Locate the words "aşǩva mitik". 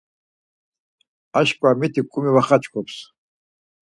1.39-2.07